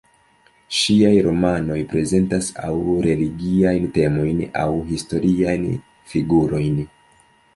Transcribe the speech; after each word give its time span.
Ŝiaj 0.75 1.11
romanoj 1.25 1.75
prezentas 1.91 2.47
aŭ 2.69 2.77
religiajn 3.07 3.85
temojn, 3.97 4.41
aŭ 4.63 4.67
historiajn 4.89 5.67
figurojn. 6.15 6.81